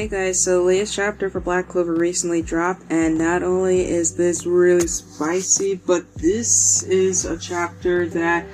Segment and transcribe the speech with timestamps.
[0.00, 4.16] Hey guys, so the latest chapter for Black Clover recently dropped, and not only is
[4.16, 8.46] this really spicy, but this is a chapter that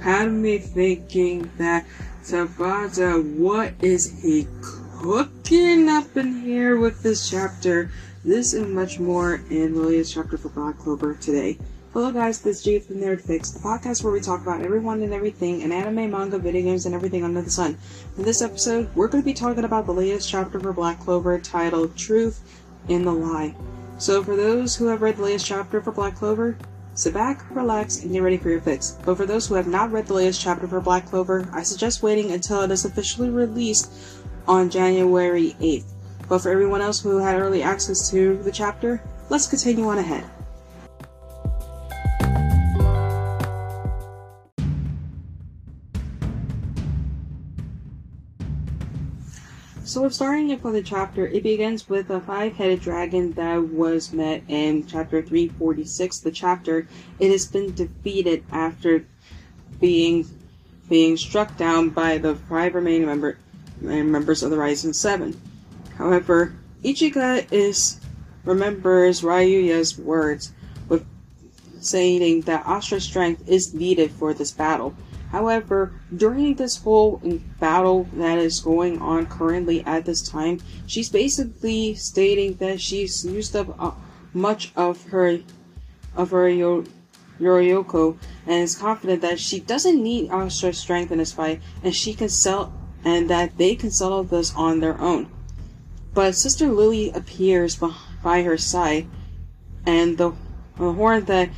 [0.00, 1.84] had me thinking that
[2.22, 4.48] Tabata, what is he
[4.94, 7.90] cooking up in here with this chapter?
[8.24, 11.58] This and much more in the latest chapter for Black Clover today.
[11.94, 15.00] Hello guys, this is Jade from Nerd Fix, the podcast where we talk about everyone
[15.02, 17.78] and everything in anime, manga, video games, and everything under the sun.
[18.18, 21.38] In this episode, we're going to be talking about the latest chapter for Black Clover
[21.38, 22.40] titled Truth
[22.88, 23.54] in the Lie.
[23.98, 26.58] So for those who have read the latest chapter for Black Clover,
[26.94, 28.98] sit back, relax, and get ready for your fix.
[29.04, 32.02] But for those who have not read the latest chapter for Black Clover, I suggest
[32.02, 33.92] waiting until it is officially released
[34.48, 35.92] on January 8th.
[36.28, 40.24] But for everyone else who had early access to the chapter, let's continue on ahead.
[49.94, 51.24] So we're starting off with the chapter.
[51.24, 56.18] It begins with a five-headed dragon that was met in chapter 346.
[56.18, 56.88] The chapter
[57.20, 59.06] it has been defeated after
[59.80, 60.26] being
[60.88, 63.38] being struck down by the five remaining member,
[63.80, 65.40] members of the Rising Seven.
[65.96, 68.00] However, Ichika is
[68.44, 70.50] remembers Ryuya's words
[70.88, 71.06] with
[71.78, 74.96] saying that Asta strength is needed for this battle.
[75.34, 77.20] However, during this whole
[77.58, 83.56] battle that is going on currently at this time, she's basically stating that she's used
[83.56, 83.90] up uh,
[84.32, 85.40] much of her
[86.14, 86.84] of her yo-
[87.40, 92.14] Yoryoku and is confident that she doesn't need Asta's strength in this fight and she
[92.14, 92.72] can sell
[93.04, 95.28] and that they can settle this on their own.
[96.14, 97.74] But Sister Lily appears
[98.22, 99.08] by her side
[99.84, 100.30] and the,
[100.78, 101.50] the horn that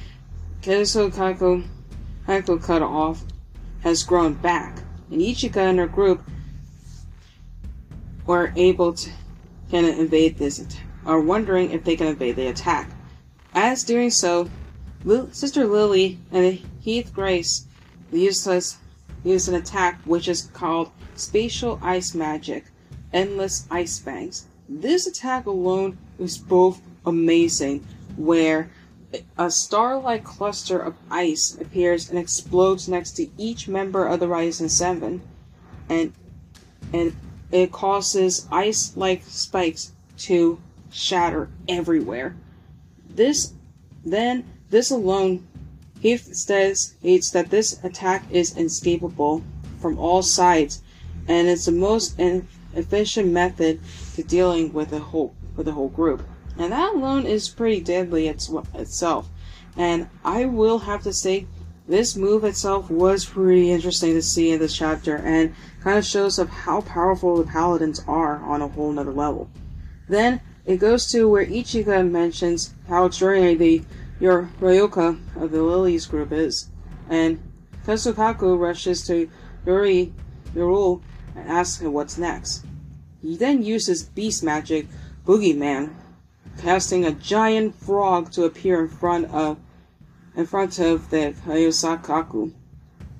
[0.63, 3.23] Keisuke Kako cut off
[3.87, 4.81] has grown back,
[5.13, 6.21] and Ichika and her group
[8.27, 9.09] were able to
[9.71, 10.65] can invade this
[11.05, 12.91] are wondering if they can evade the attack.
[13.55, 14.51] As doing so,
[15.05, 17.67] Lil, Sister Lily and Heath Grace
[18.11, 18.79] used, us,
[19.23, 22.65] used an attack which is called Spatial Ice Magic,
[23.13, 24.47] Endless Ice Bangs.
[24.69, 28.69] This attack alone is both amazing, where
[29.39, 34.69] a star-like cluster of ice appears and explodes next to each member of the Rising
[34.69, 35.23] Seven,
[35.89, 36.13] and
[36.93, 37.17] and
[37.53, 42.37] it causes ice-like spikes to shatter everywhere.
[43.09, 43.53] This
[44.05, 45.47] then this alone
[46.01, 49.43] Heath says states that this attack is inescapable
[49.81, 50.83] from all sides,
[51.27, 52.19] and it's the most
[52.75, 53.81] efficient method
[54.15, 56.23] to dealing with a whole with a whole group.
[56.59, 59.29] And that alone is pretty deadly it's, itself.
[59.77, 61.47] And I will have to say,
[61.89, 66.39] this move itself was pretty interesting to see in this chapter and kind of shows
[66.39, 69.49] of how powerful the paladins are on a whole nother level.
[70.09, 73.85] Then it goes to where Ichika mentions how extraordinary the
[74.19, 76.71] your Ryoka of the Lilies group is,
[77.11, 77.39] and
[77.87, 79.29] Keisukaku rushes to
[79.67, 80.13] Yuri
[80.55, 81.03] Yorul
[81.37, 82.65] and asks him what's next.
[83.21, 84.87] He then uses beast magic,
[85.27, 85.95] Boogeyman,
[86.59, 89.59] casting a giant frog to appear in front of
[90.35, 92.53] in front of the Kayosakaku.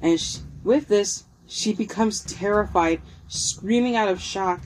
[0.03, 4.61] And she, with this, she becomes terrified, screaming out of shock,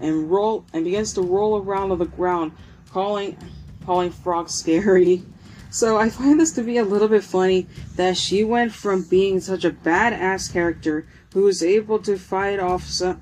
[0.00, 2.52] and roll and begins to roll around on the ground,
[2.90, 3.36] calling
[3.84, 5.22] calling frog scary.
[5.70, 9.40] So I find this to be a little bit funny that she went from being
[9.40, 13.20] such a badass character who was able to fight off some,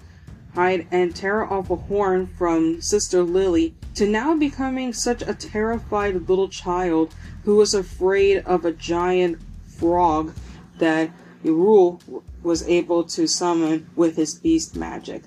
[0.54, 6.28] hide and tear off a horn from Sister Lily to now becoming such a terrified
[6.28, 7.14] little child
[7.44, 10.34] who was afraid of a giant frog
[10.78, 11.10] that
[11.44, 15.22] Yorul was able to summon with his beast magic.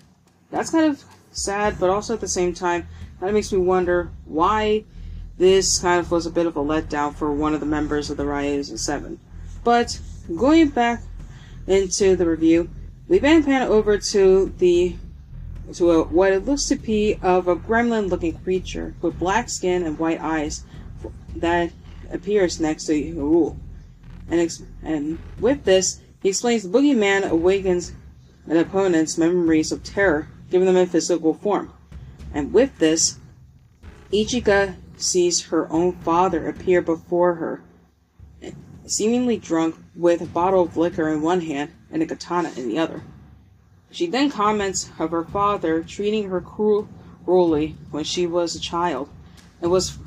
[0.52, 2.88] That's kind of sad, but also at the same time,
[3.20, 4.86] that makes me wonder why
[5.38, 8.18] this kind of was a bit of a letdown for one of the members of
[8.18, 9.20] the Rising Seven.
[9.64, 10.00] But
[10.36, 11.02] going back
[11.68, 12.70] into the review,
[13.08, 14.96] we then pan over to the
[15.74, 19.84] to a, uh, what it looks to be of a gremlin-looking creature with black skin
[19.84, 20.64] and white eyes
[21.36, 21.72] that
[22.12, 23.58] appears next to Yorul.
[24.30, 27.94] And, ex- and with this, he explains the boogeyman awakens
[28.48, 31.74] an opponent's memories of terror, giving them a physical form.
[32.34, 33.18] And with this,
[34.12, 37.62] Ichika sees her own father appear before her,
[38.86, 42.78] seemingly drunk with a bottle of liquor in one hand and a katana in the
[42.78, 43.02] other.
[43.96, 49.08] She then comments of her father treating her cruelly when she was a child,
[49.62, 49.98] and was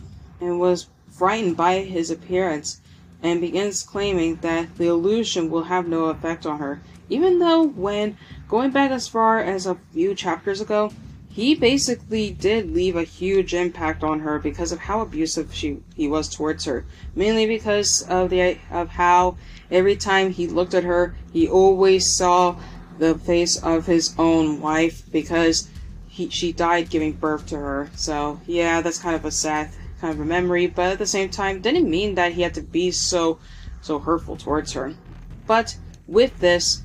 [0.42, 2.82] and was frightened by his appearance,
[3.22, 6.82] and begins claiming that the illusion will have no effect on her.
[7.08, 10.92] Even though, when going back as far as a few chapters ago,
[11.30, 16.06] he basically did leave a huge impact on her because of how abusive she he
[16.06, 16.84] was towards her.
[17.14, 19.38] Mainly because of the of how
[19.70, 22.56] every time he looked at her, he always saw
[22.98, 25.68] the face of his own wife because
[26.08, 27.90] he she died giving birth to her.
[27.94, 31.28] So yeah, that's kind of a sad kind of a memory, but at the same
[31.28, 33.38] time, didn't mean that he had to be so
[33.80, 34.94] so hurtful towards her.
[35.46, 36.82] But with this,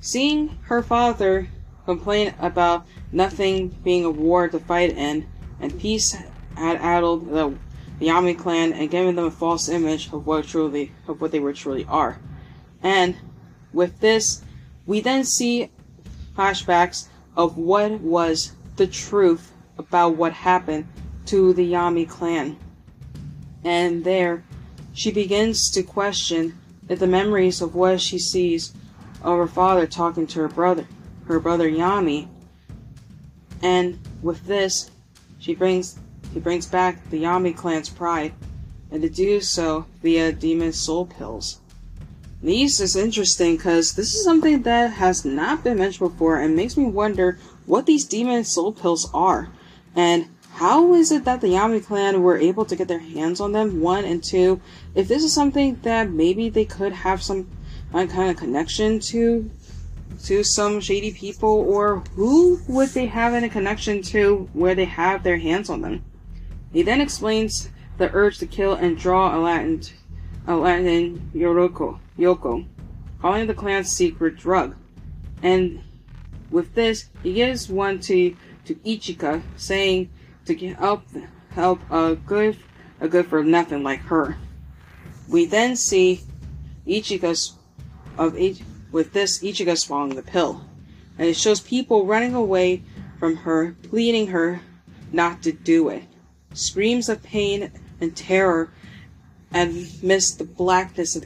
[0.00, 1.48] seeing her father
[1.84, 5.26] complain about nothing being a war to fight in,
[5.60, 6.16] and peace
[6.56, 7.54] had addled the,
[7.98, 11.40] the Yami clan and given them a false image of what truly of what they
[11.40, 12.18] were truly are.
[12.82, 13.16] And
[13.72, 14.42] with this,
[14.86, 15.70] we then see
[16.36, 20.86] flashbacks of what was the truth about what happened
[21.26, 22.56] to the Yami clan.
[23.64, 24.44] And there,
[24.92, 28.72] she begins to question the memories of what she sees
[29.22, 30.86] of her father talking to her brother,
[31.26, 32.28] her brother Yami,
[33.62, 34.90] and with this,
[35.38, 35.98] she brings
[36.32, 38.32] she brings back the Yami clan's pride,
[38.90, 41.60] and to do so via demon soul pills.
[42.42, 46.76] These is interesting because this is something that has not been mentioned before and makes
[46.76, 49.48] me wonder what these demon soul pills are,
[49.94, 53.52] and how is it that the Yami clan were able to get their hands on
[53.52, 53.80] them?
[53.80, 54.60] One and two,
[54.94, 57.50] if this is something that maybe they could have some
[57.92, 59.50] kind of connection to
[60.24, 65.22] to some shady people, or who would they have any connection to where they have
[65.22, 66.04] their hands on them?
[66.72, 69.82] He then explains the urge to kill and draw a Latin,
[70.46, 72.66] a Latin Yoroko, Yoko,
[73.20, 74.74] calling the clan's secret drug.
[75.42, 75.82] And
[76.50, 80.10] with this, he gives one to, to Ichika, saying
[80.46, 81.02] to help
[81.50, 82.56] help a good
[83.00, 84.36] a good for nothing like her.
[85.28, 86.20] We then see
[86.86, 87.54] Ichika's
[88.16, 90.64] of each with this, Ichika swallowing the pill,
[91.18, 92.82] and it shows people running away
[93.18, 94.60] from her, pleading her
[95.12, 96.04] not to do it.
[96.54, 97.70] Screams of pain
[98.00, 98.72] and terror
[99.52, 101.24] amidst the blackness of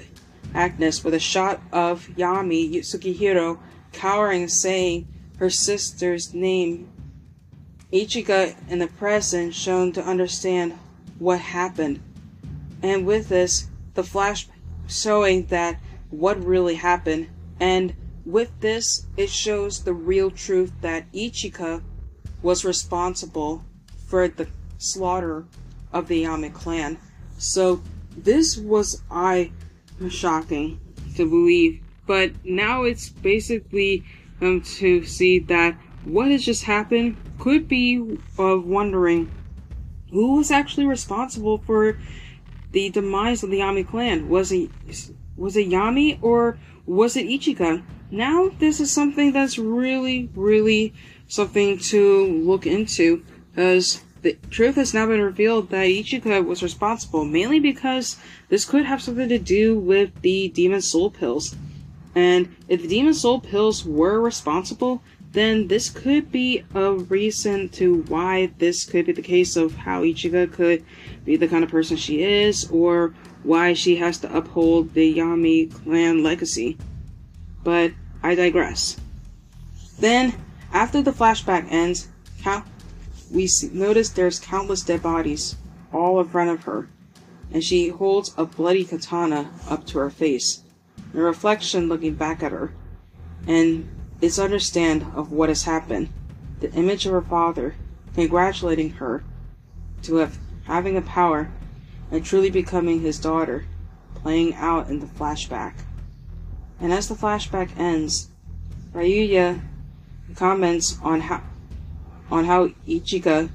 [0.55, 3.59] Agnes with a shot of Yami Sukehiro
[3.93, 5.09] cowering, saying
[5.39, 6.89] her sister's name.
[7.93, 10.79] Ichika in the present shown to understand
[11.19, 12.01] what happened,
[12.83, 14.47] and with this, the flash
[14.87, 15.79] showing that
[16.11, 17.29] what really happened
[17.61, 17.95] and
[18.25, 21.83] with this, it shows the real truth that Ichika
[22.43, 23.65] was responsible
[24.07, 24.49] for the
[24.79, 25.45] slaughter
[25.93, 26.99] of the Yami clan.
[27.39, 27.83] So
[28.17, 29.53] this was I
[30.09, 30.81] shocking
[31.17, 34.05] to believe, but now it's basically
[34.41, 39.31] um, to see that what has just happened could be of wondering
[40.11, 41.99] who was actually responsible for
[42.73, 44.29] the demise of the Yami clan.
[44.29, 44.71] Was it
[45.37, 47.83] was it Yami or was it Ichika?
[48.11, 50.93] Now, this is something that's really, really
[51.29, 57.25] something to look into, because the truth has now been revealed that Ichika was responsible,
[57.25, 58.17] mainly because
[58.49, 61.55] this could have something to do with the Demon Soul Pills.
[62.15, 65.03] And if the Demon Soul Pills were responsible,
[65.33, 70.03] then this could be a reason to why this could be the case of how
[70.03, 70.85] Ichika could
[71.25, 75.73] be the kind of person she is, or why she has to uphold the Yami
[75.73, 76.77] clan legacy.
[77.63, 77.93] But
[78.23, 78.97] I digress.
[79.99, 80.35] Then,
[80.73, 82.09] after the flashback ends,
[82.43, 82.67] count-
[83.31, 85.57] we notice there's countless dead bodies
[85.93, 86.89] all in front of her,
[87.53, 90.63] and she holds a bloody katana up to her face,
[91.13, 92.73] the reflection looking back at her,
[93.47, 93.89] and
[94.21, 96.09] it's understand of what has happened.
[96.61, 97.75] The image of her father
[98.15, 99.25] congratulating her
[100.03, 101.51] to have having the power
[102.11, 103.67] and truly becoming his daughter,
[104.15, 105.75] playing out in the flashback.
[106.81, 108.29] And as the flashback ends,
[108.93, 109.61] Ryuya
[110.35, 111.43] comments on how
[112.31, 113.51] on how Ichika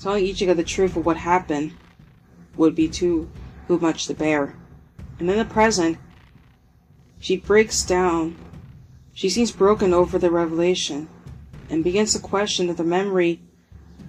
[0.00, 1.72] telling Ichika the truth of what happened
[2.56, 3.30] would be too
[3.68, 4.54] too much to bear.
[5.18, 5.98] And in the present,
[7.20, 8.36] she breaks down.
[9.12, 11.08] She seems broken over the revelation
[11.68, 13.40] and begins to question the memory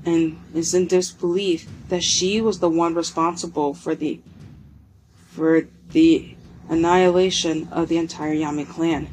[0.05, 4.19] and is in disbelief that she was the one responsible for the
[5.29, 6.35] for the
[6.69, 9.07] annihilation of the entire Yami clan.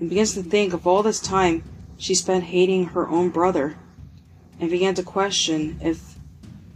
[0.00, 1.62] And begins to think of all this time
[1.98, 3.76] she spent hating her own brother,
[4.58, 6.14] and began to question if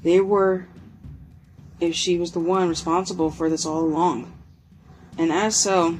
[0.02, 0.66] they were
[1.80, 4.32] if she was the one responsible for this all along.
[5.18, 5.98] And as so,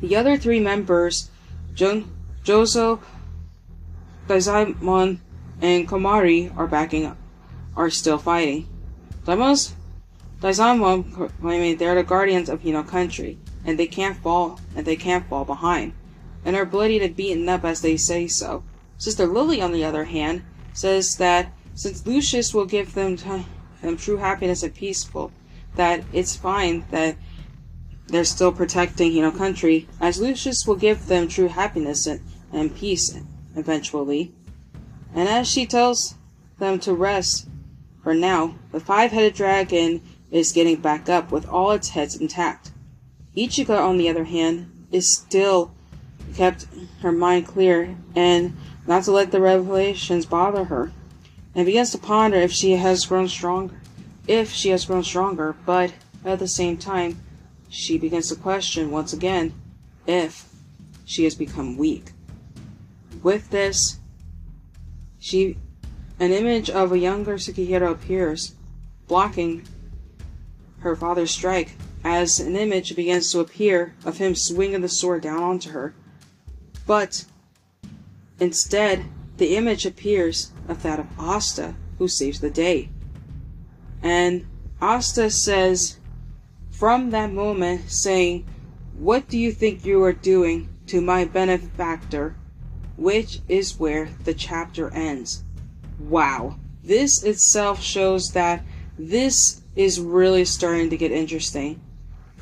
[0.00, 1.30] the other three members,
[1.74, 2.10] Jun,
[2.44, 3.00] Jozo,
[4.28, 5.18] Daisaimon,
[5.60, 7.16] and Komari are backing up,
[7.76, 8.68] are still fighting.
[9.24, 9.74] Daimon's
[10.40, 15.28] Daisaimon claiming they're the guardians of Hino country, and they can't fall and they can't
[15.28, 15.92] fall behind,
[16.44, 18.64] and are bloodied and beaten up as they say so.
[18.98, 23.46] Sister Lily, on the other hand, says that since Lucius will give them, t-
[23.80, 25.32] them true happiness and peaceful,
[25.76, 27.16] that it's fine that
[28.08, 32.20] they're still protecting Hino country, as Lucius will give them true happiness and,
[32.52, 33.16] and peace
[33.56, 34.32] eventually.
[35.14, 36.14] And as she tells
[36.58, 37.48] them to rest
[38.02, 42.70] for now, the five-headed dragon is getting back up with all its heads intact.
[43.36, 45.74] Ichika, on the other hand, is still
[46.34, 46.66] kept
[47.00, 50.92] her mind clear and not to let the revelations bother her,
[51.54, 53.80] and begins to ponder if she has grown stronger.
[54.26, 55.92] If she has grown stronger, but
[56.24, 57.20] at the same time,
[57.68, 59.52] she begins to question once again
[60.06, 60.48] if
[61.04, 62.12] she has become weak.
[63.22, 63.98] With this,
[65.18, 65.56] she
[66.18, 68.54] an image of a younger Sukehiro appears,
[69.08, 69.66] blocking
[70.80, 71.72] her father's strike,
[72.04, 75.94] as an image begins to appear of him swinging the sword down onto her.
[76.86, 77.24] But
[78.40, 79.04] instead,
[79.36, 82.88] the image appears of that of Asta, who saves the day.
[84.02, 84.46] And
[84.80, 85.98] Asta says,
[86.70, 88.46] from that moment, saying,
[88.98, 92.34] What do you think you are doing to my benefactor?
[92.96, 95.44] Which is where the chapter ends.
[95.98, 96.56] Wow.
[96.82, 98.64] This itself shows that
[98.98, 101.80] this is really starting to get interesting.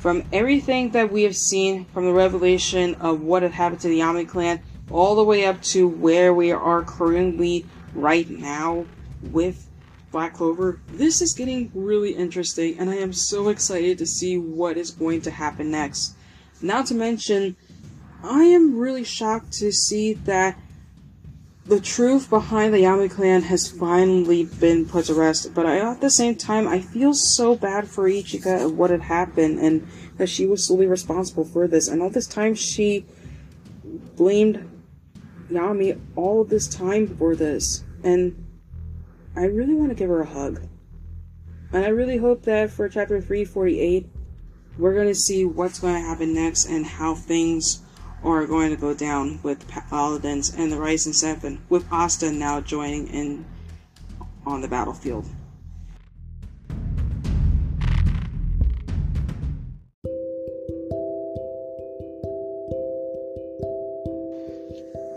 [0.01, 3.99] From everything that we have seen from the revelation of what had happened to the
[3.99, 8.87] Yami clan, all the way up to where we are currently right now
[9.21, 9.67] with
[10.11, 14.75] Black Clover, this is getting really interesting, and I am so excited to see what
[14.75, 16.15] is going to happen next.
[16.63, 17.55] Not to mention,
[18.23, 20.57] I am really shocked to see that
[21.71, 26.01] the truth behind the Yami clan has finally been put to rest, but I, at
[26.01, 29.87] the same time, I feel so bad for Ichika and what had happened, and
[30.17, 31.87] that she was solely responsible for this.
[31.87, 33.05] And all this time, she
[34.17, 34.69] blamed
[35.49, 38.45] Yami all this time for this, and
[39.37, 40.67] I really want to give her a hug.
[41.71, 44.09] And I really hope that for chapter 348,
[44.77, 47.81] we're going to see what's going to happen next and how things
[48.23, 53.07] are going to go down with Paladins and the Rising Seven, with Asta now joining
[53.07, 53.45] in
[54.45, 55.27] on the battlefield.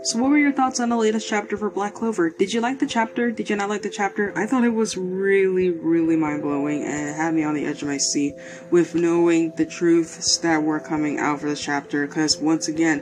[0.05, 2.29] So, what were your thoughts on the latest chapter for Black Clover?
[2.29, 3.31] Did you like the chapter?
[3.31, 4.31] Did you not like the chapter?
[4.37, 7.81] I thought it was really, really mind blowing and it had me on the edge
[7.81, 8.35] of my seat
[8.69, 12.05] with knowing the truths that were coming out for this chapter.
[12.05, 12.99] Because, once again,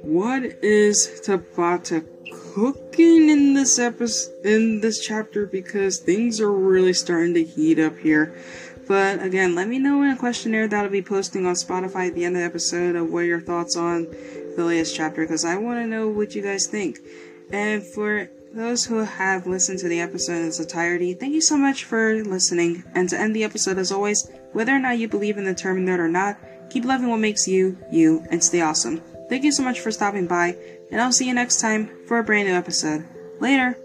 [0.00, 2.04] what is Tabata
[2.54, 5.46] cooking in this episode, in this chapter?
[5.46, 8.36] Because things are really starting to heat up here.
[8.88, 12.16] But again, let me know in a questionnaire that I'll be posting on Spotify at
[12.16, 14.08] the end of the episode of what your thoughts on
[14.56, 17.00] the latest chapter because I want to know what you guys think.
[17.50, 21.56] And for those who have listened to the episode in its entirety, thank you so
[21.56, 22.84] much for listening.
[22.94, 25.86] And to end the episode, as always, whether or not you believe in the term
[25.86, 26.38] nerd or not,
[26.70, 29.02] keep loving what makes you, you, and stay awesome.
[29.28, 30.56] Thank you so much for stopping by,
[30.90, 33.06] and I'll see you next time for a brand new episode.
[33.40, 33.81] Later!